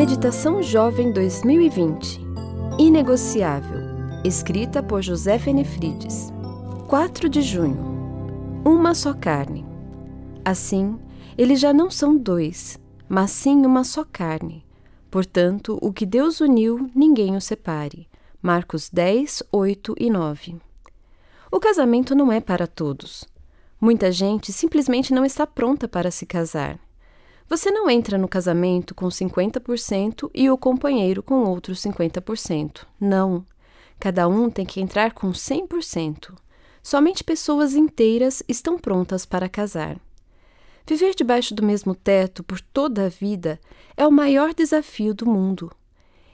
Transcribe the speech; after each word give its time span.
Meditação 0.00 0.62
Jovem 0.62 1.12
2020 1.12 2.22
Inegociável, 2.78 3.80
escrita 4.24 4.82
por 4.82 5.02
José 5.02 5.38
Fenefrides. 5.38 6.32
4 6.88 7.28
de 7.28 7.42
junho 7.42 7.76
Uma 8.64 8.94
só 8.94 9.12
carne. 9.12 9.62
Assim, 10.42 10.98
eles 11.36 11.60
já 11.60 11.74
não 11.74 11.90
são 11.90 12.16
dois, 12.16 12.80
mas 13.06 13.30
sim 13.30 13.66
uma 13.66 13.84
só 13.84 14.02
carne. 14.02 14.64
Portanto, 15.10 15.78
o 15.82 15.92
que 15.92 16.06
Deus 16.06 16.40
uniu, 16.40 16.90
ninguém 16.94 17.36
o 17.36 17.40
separe. 17.40 18.08
Marcos 18.40 18.88
10, 18.88 19.42
8 19.52 19.96
e 20.00 20.08
9. 20.08 20.56
O 21.52 21.60
casamento 21.60 22.14
não 22.14 22.32
é 22.32 22.40
para 22.40 22.66
todos. 22.66 23.28
Muita 23.78 24.10
gente 24.10 24.50
simplesmente 24.50 25.12
não 25.12 25.26
está 25.26 25.46
pronta 25.46 25.86
para 25.86 26.10
se 26.10 26.24
casar. 26.24 26.80
Você 27.50 27.68
não 27.68 27.90
entra 27.90 28.16
no 28.16 28.28
casamento 28.28 28.94
com 28.94 29.08
50% 29.08 30.30
e 30.32 30.48
o 30.48 30.56
companheiro 30.56 31.20
com 31.20 31.42
outros 31.42 31.82
50%. 31.82 32.86
Não. 33.00 33.44
Cada 33.98 34.28
um 34.28 34.48
tem 34.48 34.64
que 34.64 34.80
entrar 34.80 35.12
com 35.12 35.32
100%. 35.32 36.32
Somente 36.80 37.24
pessoas 37.24 37.74
inteiras 37.74 38.40
estão 38.46 38.78
prontas 38.78 39.26
para 39.26 39.48
casar. 39.48 40.00
Viver 40.86 41.12
debaixo 41.12 41.52
do 41.52 41.64
mesmo 41.64 41.92
teto 41.92 42.44
por 42.44 42.60
toda 42.60 43.06
a 43.06 43.08
vida 43.08 43.60
é 43.96 44.06
o 44.06 44.12
maior 44.12 44.54
desafio 44.54 45.12
do 45.12 45.26
mundo. 45.26 45.72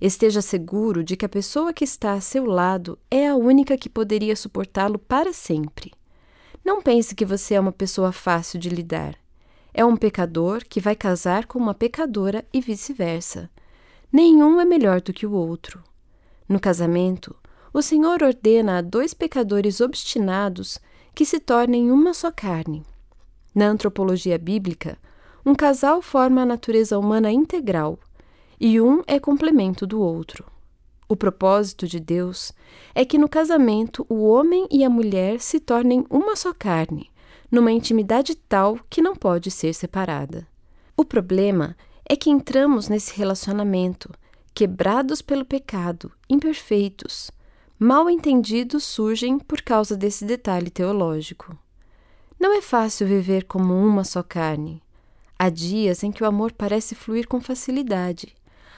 Esteja 0.00 0.40
seguro 0.40 1.04
de 1.04 1.14
que 1.14 1.26
a 1.26 1.28
pessoa 1.28 1.74
que 1.74 1.84
está 1.84 2.14
a 2.14 2.22
seu 2.22 2.46
lado 2.46 2.98
é 3.10 3.28
a 3.28 3.36
única 3.36 3.76
que 3.76 3.90
poderia 3.90 4.34
suportá-lo 4.34 4.98
para 4.98 5.34
sempre. 5.34 5.92
Não 6.64 6.80
pense 6.80 7.14
que 7.14 7.26
você 7.26 7.52
é 7.52 7.60
uma 7.60 7.70
pessoa 7.70 8.12
fácil 8.12 8.58
de 8.58 8.70
lidar. 8.70 9.21
É 9.74 9.84
um 9.84 9.96
pecador 9.96 10.62
que 10.68 10.80
vai 10.80 10.94
casar 10.94 11.46
com 11.46 11.58
uma 11.58 11.74
pecadora 11.74 12.44
e 12.52 12.60
vice-versa. 12.60 13.50
Nenhum 14.12 14.60
é 14.60 14.64
melhor 14.64 15.00
do 15.00 15.12
que 15.12 15.26
o 15.26 15.32
outro. 15.32 15.82
No 16.48 16.60
casamento, 16.60 17.34
o 17.72 17.80
Senhor 17.80 18.22
ordena 18.22 18.78
a 18.78 18.82
dois 18.82 19.14
pecadores 19.14 19.80
obstinados 19.80 20.78
que 21.14 21.24
se 21.24 21.40
tornem 21.40 21.90
uma 21.90 22.12
só 22.12 22.30
carne. 22.30 22.84
Na 23.54 23.66
antropologia 23.66 24.38
bíblica, 24.38 24.98
um 25.44 25.54
casal 25.54 26.02
forma 26.02 26.42
a 26.42 26.46
natureza 26.46 26.98
humana 26.98 27.32
integral 27.32 27.98
e 28.60 28.80
um 28.80 29.02
é 29.06 29.18
complemento 29.18 29.86
do 29.86 30.00
outro. 30.00 30.44
O 31.08 31.16
propósito 31.16 31.86
de 31.86 32.00
Deus 32.00 32.52
é 32.94 33.04
que 33.04 33.18
no 33.18 33.28
casamento 33.28 34.06
o 34.08 34.24
homem 34.26 34.66
e 34.70 34.84
a 34.84 34.88
mulher 34.88 35.40
se 35.40 35.60
tornem 35.60 36.06
uma 36.08 36.36
só 36.36 36.54
carne, 36.54 37.10
numa 37.52 37.70
intimidade 37.70 38.34
tal 38.34 38.78
que 38.88 39.02
não 39.02 39.14
pode 39.14 39.50
ser 39.50 39.74
separada. 39.74 40.48
O 40.96 41.04
problema 41.04 41.76
é 42.08 42.16
que 42.16 42.30
entramos 42.30 42.88
nesse 42.88 43.14
relacionamento, 43.14 44.10
quebrados 44.54 45.20
pelo 45.20 45.44
pecado, 45.44 46.10
imperfeitos. 46.30 47.30
Mal 47.78 48.08
entendidos 48.08 48.84
surgem 48.84 49.38
por 49.38 49.60
causa 49.60 49.94
desse 49.94 50.24
detalhe 50.24 50.70
teológico. 50.70 51.54
Não 52.40 52.56
é 52.56 52.62
fácil 52.62 53.06
viver 53.06 53.44
como 53.44 53.74
uma 53.74 54.02
só 54.02 54.22
carne. 54.22 54.82
Há 55.38 55.50
dias 55.50 56.02
em 56.02 56.10
que 56.10 56.22
o 56.22 56.26
amor 56.26 56.52
parece 56.52 56.94
fluir 56.94 57.28
com 57.28 57.40
facilidade. 57.40 58.34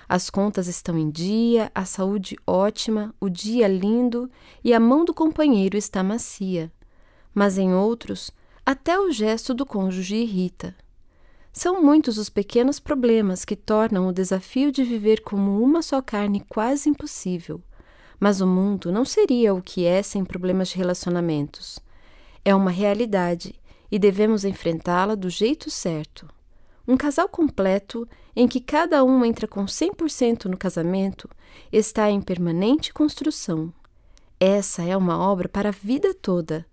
As 0.09 0.29
contas 0.29 0.67
estão 0.67 0.99
em 0.99 1.11
dia, 1.11 1.71
a 1.75 1.85
saúde 1.85 2.37
ótima, 2.47 3.15
o 3.21 3.29
dia 3.29 3.69
lindo 3.69 4.29
e 4.63 4.75
a 4.75 4.81
mão 4.81 5.05
do 5.05 5.15
companheiro 5.15 5.77
está 5.77 6.03
macia. 6.03 6.73
Mas 7.35 7.57
em 7.59 7.73
outros, 7.73 8.31
até 8.67 8.99
o 8.99 9.11
gesto 9.11 9.53
do 9.53 9.67
cônjuge 9.67 10.17
irrita. 10.17 10.75
São 11.53 11.83
muitos 11.83 12.17
os 12.17 12.31
pequenos 12.31 12.81
problemas 12.81 13.45
que 13.45 13.55
tornam 13.55 14.09
o 14.09 14.13
desafio 14.13 14.73
de 14.73 14.83
viver 14.83 15.21
como 15.21 15.63
uma 15.63 15.83
só 15.83 16.01
carne 16.01 16.41
quase 16.49 16.89
impossível. 16.89 17.61
Mas 18.19 18.41
o 18.41 18.47
mundo 18.47 18.91
não 18.91 19.05
seria 19.05 19.53
o 19.53 19.61
que 19.61 19.85
é 19.85 20.03
sem 20.03 20.25
problemas 20.25 20.69
de 20.69 20.79
relacionamentos. 20.79 21.79
É 22.43 22.55
uma 22.55 22.71
realidade 22.71 23.55
e 23.91 23.99
devemos 23.99 24.47
enfrentá-la 24.47 25.15
do 25.15 25.29
jeito 25.29 25.71
certo. 25.71 26.27
Um 26.89 26.97
casal 26.97 27.29
completo, 27.29 28.09
em 28.35 28.49
que 28.49 28.61
cada 28.61 29.05
um 29.05 29.25
entra 29.25 29.47
com 29.47 29.67
100% 29.67 30.47
no 30.47 30.57
casamento, 30.57 31.29
está 31.71 32.11
em 32.11 32.21
permanente 32.21 32.93
construção. 32.95 33.73
Essa 34.41 34.83
é 34.83 34.97
uma 34.97 35.19
obra 35.19 35.49
para 35.49 35.69
a 35.69 35.73
vida 35.73 36.15
toda 36.15 36.67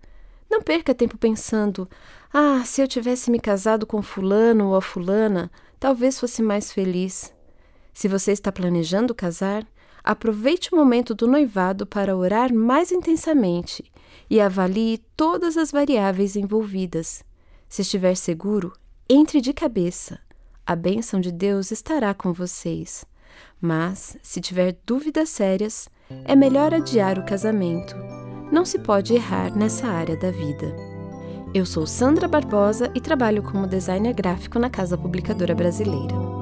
não 0.52 0.62
perca 0.62 0.94
tempo 0.94 1.16
pensando: 1.16 1.88
ah, 2.32 2.62
se 2.64 2.80
eu 2.80 2.86
tivesse 2.86 3.30
me 3.30 3.40
casado 3.40 3.86
com 3.86 4.02
Fulano 4.02 4.68
ou 4.68 4.76
a 4.76 4.82
Fulana, 4.82 5.50
talvez 5.80 6.20
fosse 6.20 6.42
mais 6.42 6.70
feliz. 6.70 7.34
Se 7.92 8.06
você 8.06 8.32
está 8.32 8.52
planejando 8.52 9.14
casar, 9.14 9.66
aproveite 10.04 10.72
o 10.72 10.76
momento 10.76 11.14
do 11.14 11.26
noivado 11.26 11.86
para 11.86 12.16
orar 12.16 12.54
mais 12.54 12.92
intensamente 12.92 13.90
e 14.28 14.40
avalie 14.40 14.98
todas 15.16 15.56
as 15.56 15.72
variáveis 15.72 16.36
envolvidas. 16.36 17.24
Se 17.68 17.82
estiver 17.82 18.14
seguro, 18.14 18.72
entre 19.08 19.40
de 19.40 19.52
cabeça. 19.52 20.20
A 20.66 20.76
bênção 20.76 21.20
de 21.20 21.32
Deus 21.32 21.70
estará 21.70 22.14
com 22.14 22.32
vocês. 22.32 23.04
Mas, 23.60 24.16
se 24.22 24.40
tiver 24.40 24.76
dúvidas 24.86 25.30
sérias, 25.30 25.88
é 26.24 26.36
melhor 26.36 26.72
adiar 26.74 27.18
o 27.18 27.24
casamento 27.24 27.96
não 28.52 28.66
se 28.66 28.78
pode 28.78 29.14
errar 29.14 29.50
nessa 29.56 29.88
área 29.88 30.14
da 30.14 30.30
vida. 30.30 30.76
Eu 31.54 31.64
sou 31.64 31.86
Sandra 31.86 32.28
Barbosa 32.28 32.90
e 32.94 33.00
trabalho 33.00 33.42
como 33.42 33.66
designer 33.66 34.12
gráfico 34.12 34.58
na 34.58 34.68
Casa 34.68 34.96
Publicadora 34.96 35.54
Brasileira. 35.54 36.41